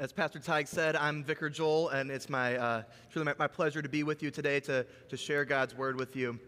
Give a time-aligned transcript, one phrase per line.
[0.00, 3.82] As Pastor Tig said, I'm Vicar Joel, and it's my, uh, truly my, my, pleasure
[3.82, 6.40] to be with you today to, to share God's word with you.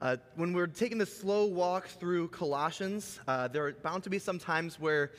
[0.00, 4.20] Uh, when we're taking this slow walk through Colossians, uh, there are bound to be
[4.20, 5.10] some times where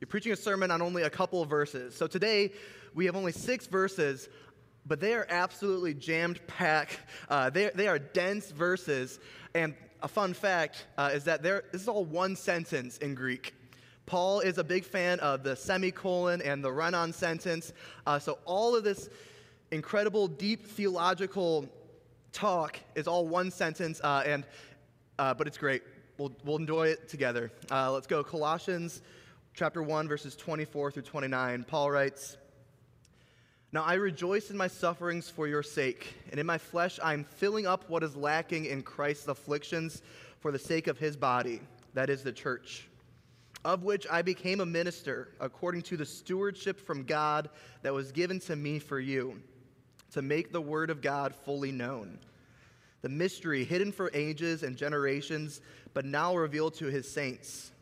[0.00, 1.94] you're preaching a sermon on only a couple of verses.
[1.94, 2.52] So today,
[2.94, 4.30] we have only six verses,
[4.86, 7.00] but they are absolutely jammed packed.
[7.28, 9.20] Uh, they, they are dense verses.
[9.54, 13.52] And a fun fact uh, is that this is all one sentence in Greek.
[14.06, 17.72] Paul is a big fan of the semicolon and the run on sentence.
[18.06, 19.08] Uh, so, all of this
[19.70, 21.66] incredible, deep theological
[22.32, 24.44] talk is all one sentence, uh, and,
[25.18, 25.82] uh, but it's great.
[26.18, 27.50] We'll, we'll enjoy it together.
[27.70, 28.22] Uh, let's go.
[28.22, 29.00] Colossians
[29.54, 31.64] chapter 1, verses 24 through 29.
[31.64, 32.36] Paul writes,
[33.72, 37.24] Now I rejoice in my sufferings for your sake, and in my flesh I am
[37.24, 40.02] filling up what is lacking in Christ's afflictions
[40.40, 41.62] for the sake of his body,
[41.94, 42.88] that is the church
[43.64, 47.48] of which I became a minister according to the stewardship from God
[47.82, 49.40] that was given to me for you,
[50.12, 52.18] to make the word of God fully known.
[53.02, 55.60] The mystery hidden for ages and generations,
[55.92, 57.72] but now revealed to his saints.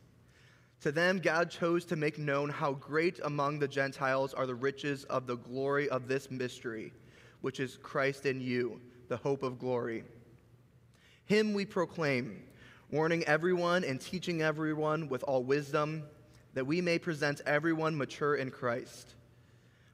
[0.81, 5.05] To them, God chose to make known how great among the Gentiles are the riches
[5.05, 6.93] of the glory of this mystery,
[7.41, 10.03] which is Christ in you, the hope of glory.
[11.25, 12.43] Him we proclaim
[12.93, 16.05] warning everyone and teaching everyone with all wisdom,
[16.53, 19.15] that we may present everyone mature in Christ.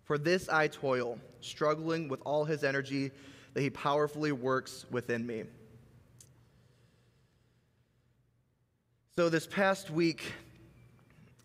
[0.05, 3.13] For this I toil, struggling with all his energy
[3.55, 5.45] that he powerfully works within me.
[9.15, 10.33] So, this past week,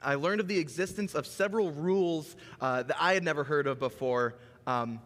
[0.02, 3.80] I learned of the existence of several rules uh, that I had never heard of
[3.80, 5.00] before, um,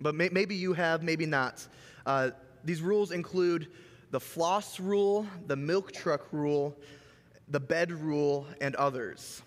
[0.00, 1.66] but may- maybe you have, maybe not.
[2.06, 2.30] Uh,
[2.64, 3.68] these rules include
[4.12, 6.76] the floss rule, the milk truck rule,
[7.48, 9.42] the bed rule, and others.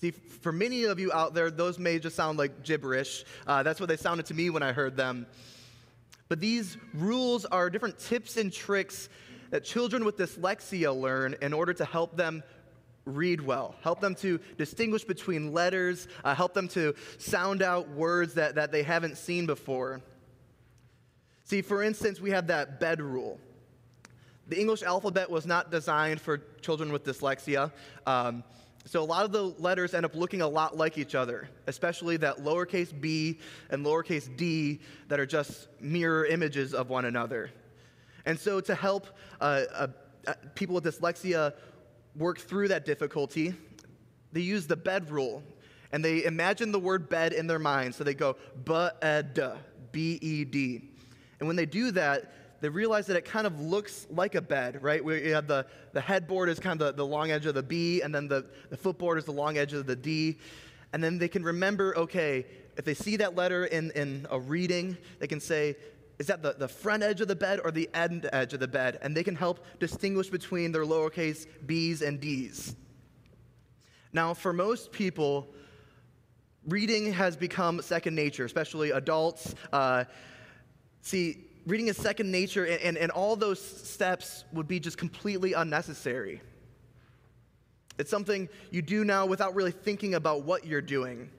[0.00, 3.24] See, for many of you out there, those may just sound like gibberish.
[3.46, 5.26] Uh, that's what they sounded to me when I heard them.
[6.28, 9.08] But these rules are different tips and tricks
[9.50, 12.42] that children with dyslexia learn in order to help them
[13.04, 18.34] read well, help them to distinguish between letters, uh, help them to sound out words
[18.34, 20.00] that, that they haven't seen before.
[21.46, 23.38] See, for instance, we have that bed rule.
[24.48, 27.70] The English alphabet was not designed for children with dyslexia.
[28.04, 28.42] Um,
[28.84, 32.16] so a lot of the letters end up looking a lot like each other, especially
[32.16, 33.38] that lowercase b
[33.70, 37.52] and lowercase d that are just mirror images of one another.
[38.24, 39.06] And so to help
[39.40, 39.86] uh, uh,
[40.26, 41.52] uh people with dyslexia
[42.16, 43.54] work through that difficulty,
[44.32, 45.44] they use the bed rule.
[45.92, 47.94] And they imagine the word bed in their mind.
[47.94, 49.40] So they go, b-ed,
[49.92, 50.95] B-E-D.
[51.38, 54.82] And when they do that, they realize that it kind of looks like a bed,
[54.82, 55.04] right?
[55.04, 58.00] We have the, the headboard is kind of the, the long edge of the B,
[58.00, 60.38] and then the, the footboard is the long edge of the D.
[60.92, 64.96] And then they can remember, okay, if they see that letter in, in a reading,
[65.18, 65.76] they can say,
[66.18, 68.68] is that the, the front edge of the bed or the end edge of the
[68.68, 68.98] bed?
[69.02, 72.74] And they can help distinguish between their lowercase b's and d's.
[74.12, 75.52] Now, for most people,
[76.66, 79.54] reading has become second nature, especially adults.
[79.72, 80.04] Uh,
[81.06, 85.52] See, reading is second nature, and, and, and all those steps would be just completely
[85.52, 86.40] unnecessary.
[87.96, 91.30] It's something you do now without really thinking about what you're doing.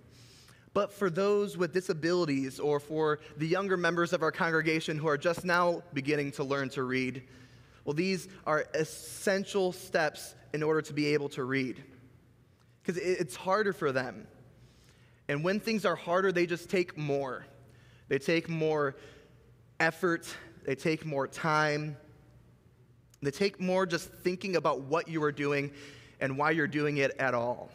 [0.74, 5.18] But for those with disabilities or for the younger members of our congregation who are
[5.18, 7.24] just now beginning to learn to read,
[7.84, 11.84] well, these are essential steps in order to be able to read.
[12.82, 14.28] Because it's harder for them.
[15.28, 17.46] And when things are harder, they just take more.
[18.08, 18.96] They take more
[19.80, 20.28] effort,
[20.66, 21.98] they take more time,
[23.22, 25.72] they take more just thinking about what you are doing
[26.20, 27.70] and why you're doing it at all.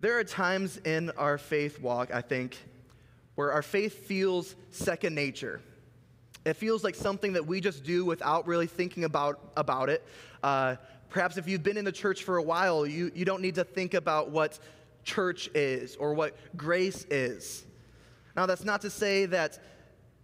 [0.00, 2.56] There are times in our faith walk, I think,
[3.34, 5.60] where our faith feels second nature.
[6.44, 10.06] It feels like something that we just do without really thinking about, about it.
[10.42, 10.76] Uh,
[11.08, 13.64] perhaps if you've been in the church for a while, you, you don't need to
[13.64, 14.58] think about what
[15.02, 17.64] church is or what grace is.
[18.36, 19.58] Now, that's not to say that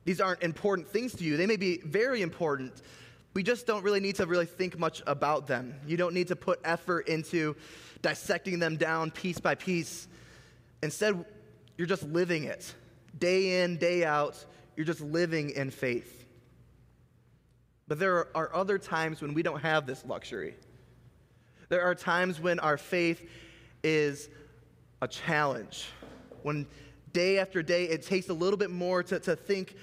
[0.04, 2.82] these aren't important things to you, they may be very important.
[3.34, 5.74] We just don't really need to really think much about them.
[5.86, 7.56] You don't need to put effort into
[8.02, 10.06] dissecting them down piece by piece.
[10.82, 11.24] Instead,
[11.78, 12.74] you're just living it.
[13.18, 14.44] Day in, day out,
[14.76, 16.26] you're just living in faith.
[17.88, 20.54] But there are other times when we don't have this luxury.
[21.70, 23.26] There are times when our faith
[23.82, 24.28] is
[25.00, 25.88] a challenge,
[26.42, 26.66] when
[27.12, 29.76] day after day, it takes a little bit more to, to think,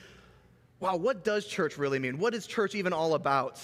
[0.80, 2.18] wow, what does church really mean?
[2.18, 3.60] What is church even all about?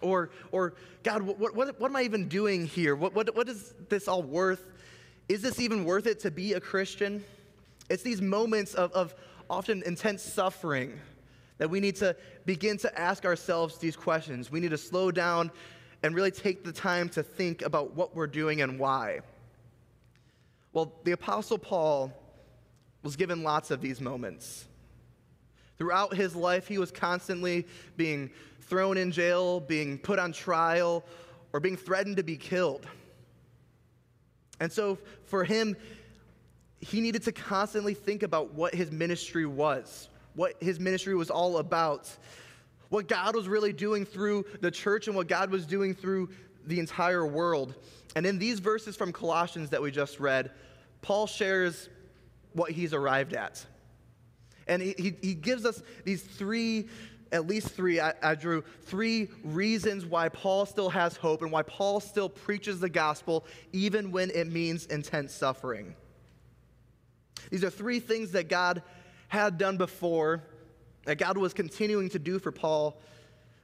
[0.00, 2.94] Or, or God, what, what, what am I even doing here?
[2.94, 4.70] What, what, what is this all worth?
[5.28, 7.24] Is this even worth it to be a Christian?
[7.90, 9.14] It's these moments of, of
[9.50, 10.98] often intense suffering
[11.58, 12.14] that we need to
[12.46, 14.50] begin to ask ourselves these questions.
[14.50, 15.50] We need to slow down
[16.02, 19.20] and really take the time to think about what we're doing and why.
[20.72, 22.12] Well, the Apostle Paul
[23.02, 24.66] was given lots of these moments.
[25.78, 27.66] Throughout his life, he was constantly
[27.96, 28.30] being
[28.62, 31.04] thrown in jail, being put on trial,
[31.52, 32.86] or being threatened to be killed.
[34.60, 35.76] And so for him,
[36.80, 41.58] he needed to constantly think about what his ministry was, what his ministry was all
[41.58, 42.10] about,
[42.88, 46.30] what God was really doing through the church and what God was doing through
[46.66, 47.74] the entire world.
[48.16, 50.50] And in these verses from Colossians that we just read,
[51.02, 51.88] Paul shares
[52.52, 53.64] what he's arrived at.
[54.66, 56.88] And he, he, he gives us these three,
[57.32, 61.62] at least three, I, I drew three reasons why Paul still has hope and why
[61.62, 65.94] Paul still preaches the gospel even when it means intense suffering.
[67.50, 68.82] These are three things that God
[69.28, 70.42] had done before,
[71.04, 73.00] that God was continuing to do for Paul,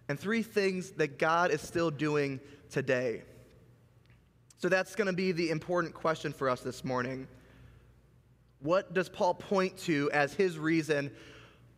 [0.09, 2.41] and three things that God is still doing
[2.71, 3.23] today.
[4.59, 7.27] So that's going to be the important question for us this morning.
[8.65, 11.11] What does Paul point to as his reason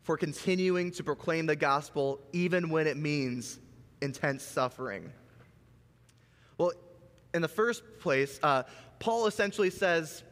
[0.04, 3.58] for continuing to proclaim the gospel even when it means
[4.00, 5.12] intense suffering?
[6.56, 6.70] Well,
[7.34, 8.62] in the first place, uh,
[9.00, 10.22] Paul essentially says,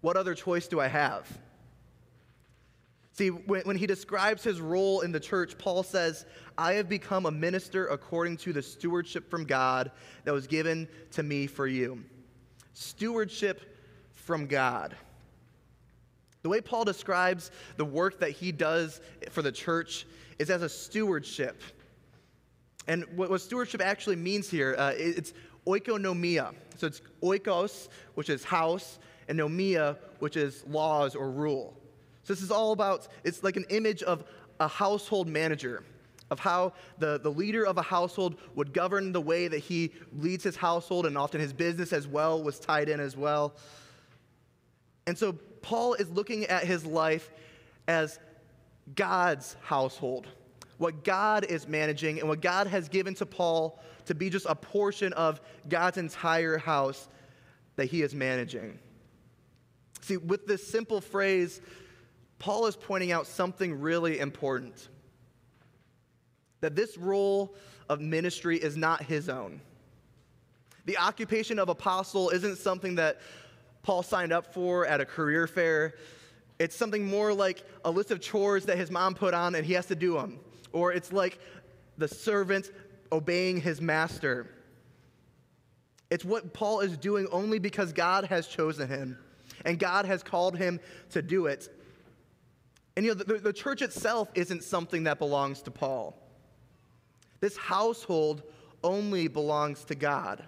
[0.00, 1.28] What other choice do I have?
[3.12, 6.26] See, when, when he describes his role in the church, Paul says,
[6.58, 9.92] I have become a minister according to the stewardship from God
[10.24, 12.02] that was given to me for you.
[12.72, 13.78] Stewardship
[14.14, 14.96] from God.
[16.42, 19.00] The way Paul describes the work that he does
[19.30, 20.06] for the church
[20.38, 21.62] is as a stewardship.
[22.86, 25.34] And what, what stewardship actually means here, uh, it's
[25.66, 26.54] oikonomia.
[26.76, 28.98] So it's oikos, which is house,
[29.28, 31.76] and nomia, which is laws or rule.
[32.24, 34.24] So this is all about, it's like an image of
[34.60, 35.84] a household manager,
[36.30, 40.44] of how the, the leader of a household would govern the way that he leads
[40.44, 43.54] his household, and often his business as well was tied in as well.
[45.06, 47.30] And so Paul is looking at his life
[47.88, 48.18] as
[48.94, 50.26] God's household,
[50.78, 54.54] what God is managing, and what God has given to Paul to be just a
[54.54, 57.08] portion of God's entire house
[57.76, 58.78] that he is managing.
[60.00, 61.60] See, with this simple phrase,
[62.38, 64.88] Paul is pointing out something really important
[66.60, 67.54] that this role
[67.88, 69.60] of ministry is not his own.
[70.86, 73.20] The occupation of apostle isn't something that
[73.82, 75.94] Paul signed up for at a career fair.
[76.58, 79.72] It's something more like a list of chores that his mom put on and he
[79.72, 80.38] has to do them.
[80.72, 81.38] Or it's like
[81.96, 82.70] the servant
[83.10, 84.54] obeying his master.
[86.10, 89.18] It's what Paul is doing only because God has chosen him
[89.64, 90.80] and God has called him
[91.10, 91.68] to do it.
[92.96, 96.16] And you know, the, the church itself isn't something that belongs to Paul.
[97.40, 98.42] This household
[98.82, 100.44] only belongs to God.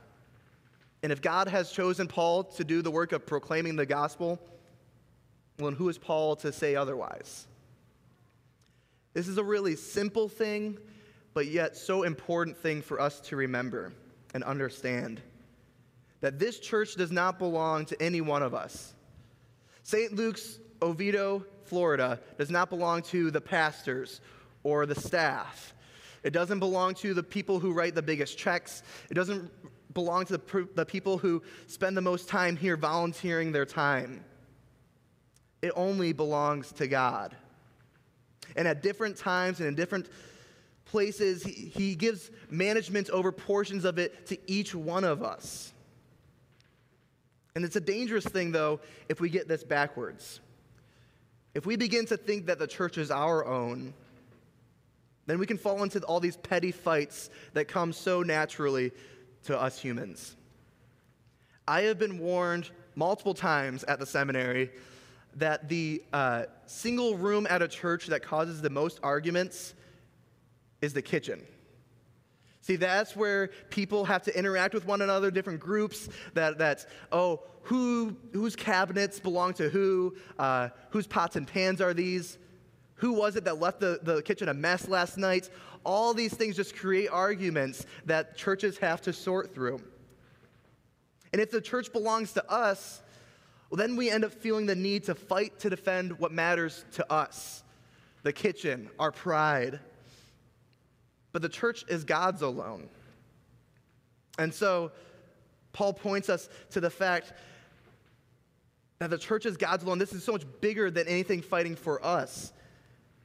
[1.03, 4.39] And if God has chosen Paul to do the work of proclaiming the gospel,
[5.59, 7.47] well, then who is Paul to say otherwise?
[9.15, 10.79] This is a really simple thing,
[11.35, 13.93] but yet so important thing for us to remember
[14.33, 15.21] and understand
[16.21, 18.95] that this church does not belong to any one of us.
[19.83, 20.15] St.
[20.15, 24.21] Luke's Oviedo Florida does not belong to the pastors
[24.63, 25.75] or the staff.
[26.23, 28.83] It doesn't belong to the people who write the biggest checks.
[29.11, 29.51] It doesn't
[29.95, 34.25] belong to the, the people who spend the most time here volunteering their time.
[35.61, 37.37] It only belongs to God.
[38.57, 40.09] And at different times and in different
[40.85, 45.73] places, he, he gives management over portions of it to each one of us.
[47.55, 50.41] And it's a dangerous thing, though, if we get this backwards.
[51.55, 53.93] If we begin to think that the church is our own,
[55.27, 58.91] then we can fall into all these petty fights that come so naturally
[59.45, 60.37] to us humans.
[61.67, 64.71] I have been warned multiple times at the seminary
[65.37, 69.75] that the uh, single room at a church that causes the most arguments
[70.81, 71.43] is the kitchen.
[72.61, 76.09] See, that's where people have to interact with one another, different groups.
[76.35, 80.17] That, that's, oh, who, whose cabinets belong to who?
[80.39, 82.39] Uh, whose pots and pans are these?
[83.03, 85.51] Who was it that left the, the kitchen a mess last night?
[85.85, 89.81] All these things just create arguments that churches have to sort through.
[91.33, 93.03] And if the church belongs to us,
[93.69, 97.13] well, then we end up feeling the need to fight to defend what matters to
[97.13, 97.65] us
[98.23, 99.81] the kitchen, our pride.
[101.33, 102.89] but the church is God's alone.
[104.39, 104.93] And so,
[105.73, 107.33] Paul points us to the fact
[109.01, 109.99] that the church is God's alone.
[109.99, 112.53] This is so much bigger than anything fighting for us.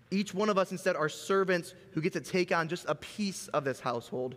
[0.09, 3.47] Each one of us instead are servants who get to take on just a piece
[3.49, 4.35] of this household.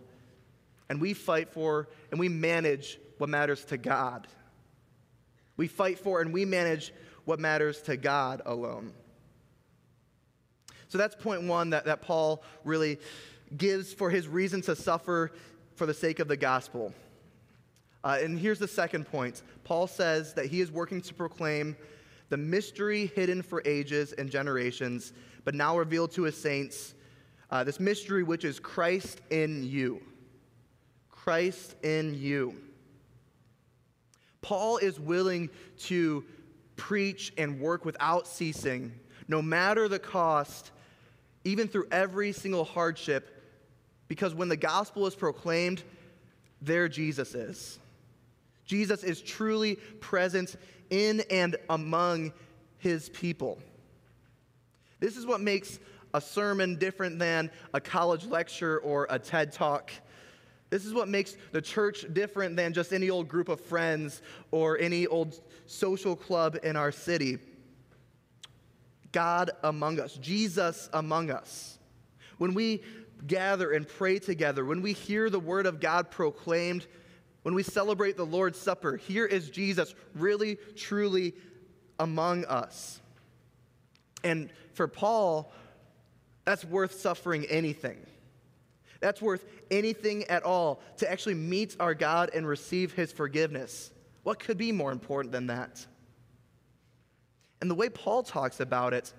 [0.89, 4.27] And we fight for and we manage what matters to God.
[5.55, 6.93] We fight for and we manage
[7.25, 8.93] what matters to God alone.
[10.89, 12.99] So that's point one that, that Paul really
[13.55, 15.31] gives for his reason to suffer
[15.75, 16.93] for the sake of the gospel.
[18.03, 21.77] Uh, and here's the second point Paul says that he is working to proclaim
[22.29, 25.13] the mystery hidden for ages and generations,
[25.43, 26.93] but now revealed to his saints.
[27.49, 30.01] Uh, this mystery, which is Christ in you.
[31.09, 32.55] Christ in you.
[34.41, 36.23] Paul is willing to
[36.75, 38.91] preach and work without ceasing,
[39.27, 40.71] no matter the cost,
[41.43, 43.43] even through every single hardship,
[44.07, 45.83] because when the gospel is proclaimed,
[46.61, 47.79] there Jesus is.
[48.65, 50.55] Jesus is truly present
[50.89, 52.33] in and among
[52.77, 53.59] his people.
[55.01, 55.79] This is what makes
[56.13, 59.91] a sermon different than a college lecture or a TED talk.
[60.69, 64.77] This is what makes the church different than just any old group of friends or
[64.77, 67.39] any old social club in our city.
[69.11, 71.77] God among us, Jesus among us.
[72.37, 72.81] When we
[73.27, 76.87] gather and pray together, when we hear the word of God proclaimed,
[77.43, 81.33] when we celebrate the Lord's Supper, here is Jesus really, truly
[81.99, 83.01] among us.
[84.23, 85.51] And for Paul,
[86.45, 88.05] that's worth suffering anything.
[88.99, 93.91] That's worth anything at all to actually meet our God and receive his forgiveness.
[94.23, 95.85] What could be more important than that?
[97.61, 99.13] And the way Paul talks about it,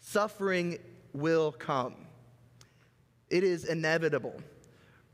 [0.00, 0.78] suffering
[1.12, 1.94] will come.
[3.30, 4.34] It is inevitable.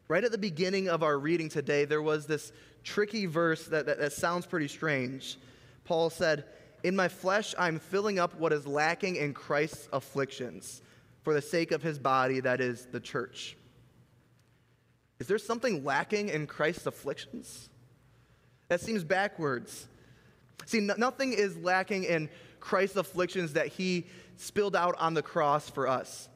[0.08, 3.98] Right at the beginning of our reading today, there was this tricky verse that, that,
[3.98, 5.36] that sounds pretty strange.
[5.84, 6.44] Paul said,
[6.84, 10.82] In my flesh, I'm filling up what is lacking in Christ's afflictions
[11.22, 13.56] for the sake of his body, that is the church.
[15.18, 17.68] Is there something lacking in Christ's afflictions?
[18.68, 19.88] That seems backwards.
[20.66, 22.28] See, no, nothing is lacking in
[22.60, 24.06] Christ's afflictions that he
[24.36, 26.28] spilled out on the cross for us.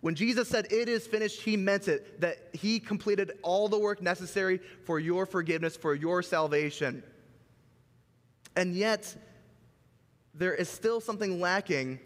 [0.00, 4.00] When Jesus said, It is finished, he meant it, that he completed all the work
[4.00, 7.02] necessary for your forgiveness, for your salvation.
[8.56, 9.14] And yet,
[10.34, 11.98] there is still something lacking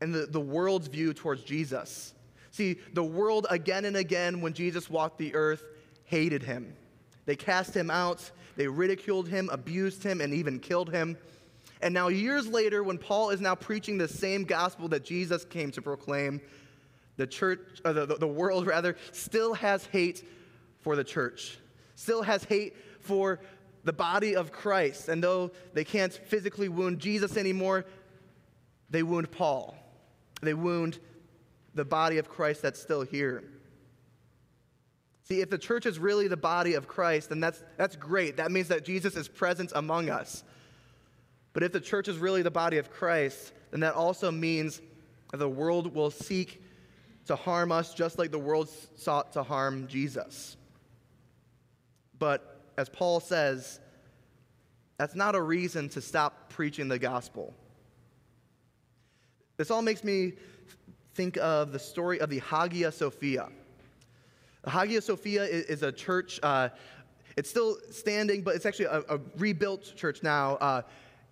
[0.00, 2.14] in the, the world's view towards Jesus.
[2.50, 5.64] See, the world again and again, when Jesus walked the earth,
[6.04, 6.74] hated him.
[7.26, 11.16] They cast him out, they ridiculed him, abused him, and even killed him.
[11.82, 15.70] And now, years later, when Paul is now preaching the same gospel that Jesus came
[15.72, 16.40] to proclaim,
[17.16, 20.24] the church, uh, or the, the world rather, still has hate
[20.80, 21.58] for the church,
[21.94, 23.40] still has hate for
[23.84, 25.08] the body of Christ.
[25.08, 27.84] And though they can't physically wound Jesus anymore,
[28.90, 29.76] they wound Paul.
[30.42, 30.98] They wound
[31.74, 33.44] the body of Christ that's still here.
[35.24, 38.38] See, if the church is really the body of Christ, then that's, that's great.
[38.38, 40.42] That means that Jesus is present among us.
[41.52, 44.80] But if the church is really the body of Christ, then that also means
[45.30, 46.60] that the world will seek
[47.26, 50.56] to harm us just like the world sought to harm Jesus.
[52.18, 53.80] But as Paul says,
[54.98, 57.54] that's not a reason to stop preaching the gospel.
[59.56, 60.34] This all makes me
[61.14, 63.48] think of the story of the Hagia Sophia.
[64.62, 66.68] The Hagia Sophia is, a church, uh,
[67.36, 70.56] it's still standing, but it's actually a, a rebuilt church now.
[70.56, 70.82] Uh,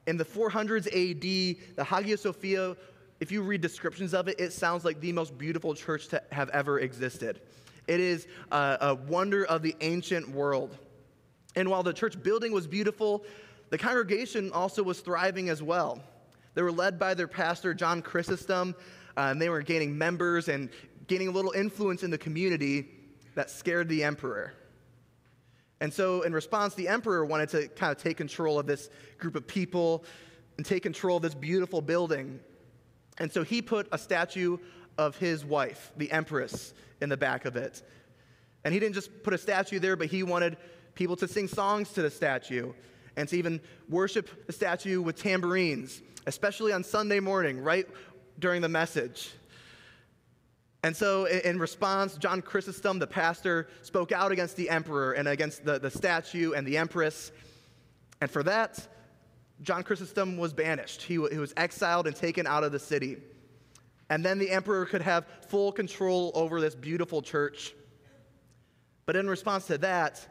[0.06, 2.76] in the 400s AD, the Hagia Sophia
[3.20, 6.48] if you read descriptions of it, it sounds like the most beautiful church to have
[6.50, 7.40] ever existed.
[7.88, 10.76] It is a, a wonder of the ancient world.
[11.58, 13.24] And while the church building was beautiful,
[13.70, 16.00] the congregation also was thriving as well.
[16.54, 18.76] They were led by their pastor, John Chrysostom,
[19.16, 20.70] uh, and they were gaining members and
[21.08, 22.90] gaining a little influence in the community
[23.34, 24.54] that scared the emperor.
[25.80, 28.88] And so, in response, the emperor wanted to kind of take control of this
[29.18, 30.04] group of people
[30.58, 32.38] and take control of this beautiful building.
[33.18, 34.58] And so he put a statue
[34.96, 37.82] of his wife, the empress, in the back of it.
[38.64, 40.56] And he didn't just put a statue there, but he wanted
[40.98, 42.72] people to sing songs to the statue
[43.16, 47.86] and to even worship the statue with tambourines, especially on Sunday morning, right
[48.40, 49.30] during the message.
[50.82, 55.64] And so, in response, John Chrysostom, the pastor, spoke out against the emperor and against
[55.64, 57.30] the, the statue and the empress.
[58.20, 58.86] And for that,
[59.62, 61.02] John Chrysostom was banished.
[61.02, 63.18] He, he was exiled and taken out of the city.
[64.10, 67.74] And then the emperor could have full control over this beautiful church.
[69.06, 70.26] But in response to that,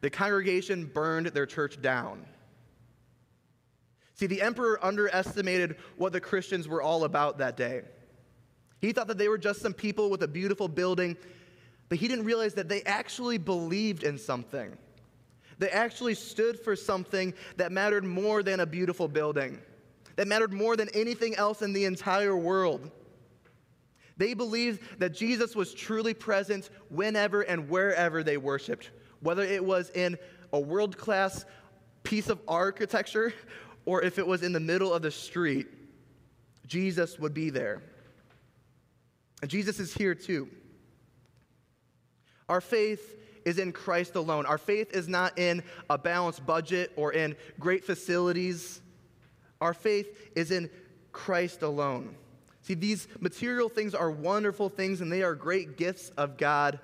[0.00, 2.24] the congregation burned their church down.
[4.14, 7.82] See, the emperor underestimated what the Christians were all about that day.
[8.80, 11.16] He thought that they were just some people with a beautiful building,
[11.88, 14.76] but he didn't realize that they actually believed in something.
[15.58, 19.58] They actually stood for something that mattered more than a beautiful building,
[20.16, 22.90] that mattered more than anything else in the entire world.
[24.16, 28.90] They believed that Jesus was truly present whenever and wherever they worshiped,
[29.20, 30.16] whether it was in
[30.52, 31.44] a world class
[32.02, 33.32] piece of architecture
[33.84, 35.66] or if it was in the middle of the street,
[36.66, 37.82] Jesus would be there.
[39.40, 40.48] And Jesus is here too.
[42.48, 44.46] Our faith is in Christ alone.
[44.46, 48.80] Our faith is not in a balanced budget or in great facilities.
[49.60, 50.70] Our faith is in
[51.12, 52.14] Christ alone.
[52.62, 56.78] See, these material things are wonderful things and they are great gifts of God.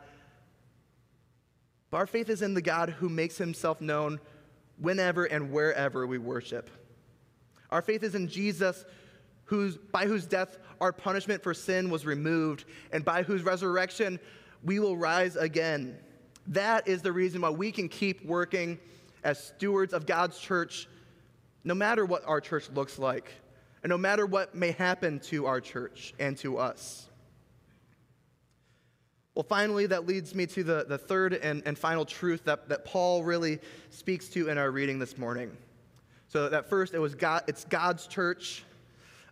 [1.95, 4.19] But our faith is in the God who makes himself known
[4.79, 6.69] whenever and wherever we worship.
[7.71, 8.85] Our faith is in Jesus,
[9.45, 14.19] whose, by whose death our punishment for sin was removed, and by whose resurrection
[14.65, 15.97] we will rise again.
[16.49, 18.77] That is the reason why we can keep working
[19.23, 20.89] as stewards of God's church,
[21.63, 23.31] no matter what our church looks like,
[23.85, 27.09] and no matter what may happen to our church and to us.
[29.35, 32.85] Well, finally, that leads me to the, the third and, and final truth that, that
[32.85, 33.59] Paul really
[33.91, 35.57] speaks to in our reading this morning.
[36.29, 38.65] So, that first, it was God, it's God's church.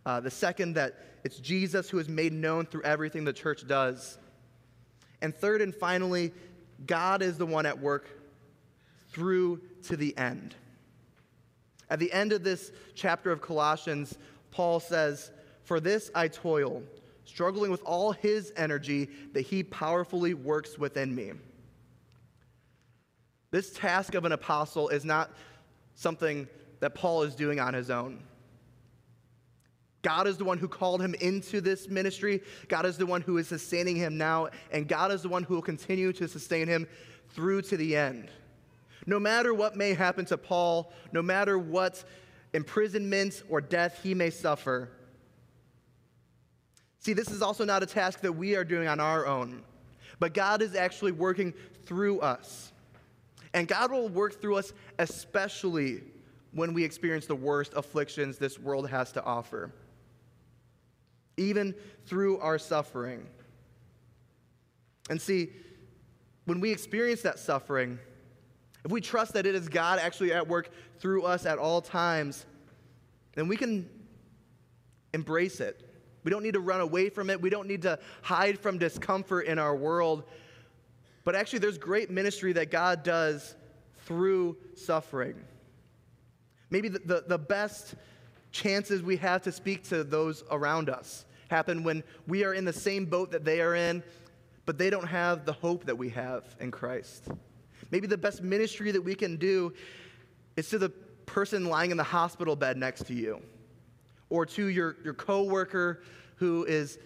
[0.05, 4.19] Uh, the second, that it's Jesus who is made known through everything the church does.
[5.21, 6.33] And third and finally,
[6.85, 8.09] God is the one at work
[9.11, 10.57] through to the end.
[11.89, 14.19] At the end of this chapter of Colossians,
[14.51, 15.31] Paul says,
[15.63, 16.83] For this I toil,
[17.25, 21.33] struggling with all his energy that he powerfully works within me.
[23.51, 25.31] This task of an apostle is not
[25.95, 26.49] something
[26.81, 28.23] that Paul is doing on his own.
[30.03, 32.43] God is the one who called him into this ministry.
[32.67, 35.55] God is the one who is sustaining him now, and God is the one who
[35.55, 36.89] will continue to sustain him
[37.31, 38.29] through to the end.
[39.07, 42.03] No matter what may happen to Paul, no matter what
[42.53, 44.91] imprisonment or death he may suffer.
[47.03, 49.63] See, this is also not a task that we are doing on our own,
[50.19, 51.53] but God is actually working
[51.85, 52.73] through us.
[53.55, 56.01] And God will work through us especially
[56.53, 59.73] when we experience the worst afflictions this world has to offer
[61.37, 61.75] even
[62.07, 63.27] through our suffering.
[65.11, 65.51] And see,
[66.45, 67.99] when we experience that suffering,
[68.85, 72.45] if we trust that it is God actually at work through us at all times,
[73.35, 73.89] then we can
[75.15, 75.89] embrace it.
[76.25, 77.41] We don't need to run away from it.
[77.41, 80.25] We don't need to hide from discomfort in our world.
[81.25, 83.55] But actually, there's great ministry that God does
[84.05, 85.37] through suffering.
[86.71, 87.95] Maybe the, the, the best
[88.51, 92.73] chances we have to speak to those around us happen when we are in the
[92.73, 94.03] same boat that they are in,
[94.65, 97.29] but they don't have the hope that we have in Christ.
[97.91, 99.73] Maybe the best ministry that we can do
[100.57, 100.89] is to the
[101.27, 103.41] person lying in the hospital bed next to you,
[104.33, 106.01] or to your, your coworker
[106.37, 106.99] who is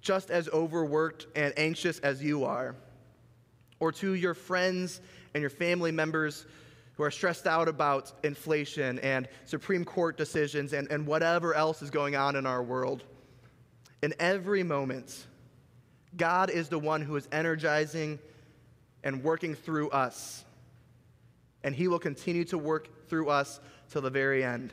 [0.00, 2.74] just as overworked and anxious as you are,
[3.78, 5.02] or to your friends
[5.34, 6.46] and your family members
[6.94, 11.90] who are stressed out about inflation and Supreme Court decisions and, and whatever else is
[11.90, 13.04] going on in our world.
[14.02, 15.26] In every moment,
[16.16, 18.18] God is the one who is energizing
[19.04, 20.42] and working through us.
[21.62, 24.72] And he will continue to work through us till the very end.